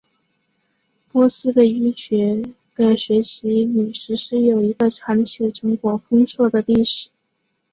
[1.11, 7.09] 波斯的医学的学习与实施有一个长且成果丰硕的历史。